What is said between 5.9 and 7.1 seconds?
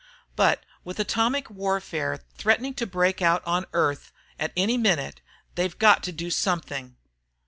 to do something.